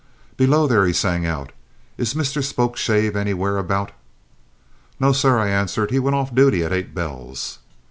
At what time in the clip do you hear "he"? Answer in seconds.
0.87-0.93, 5.91-5.99